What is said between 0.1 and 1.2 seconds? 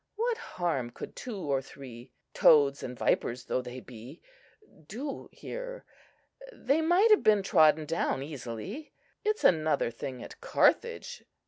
What harm could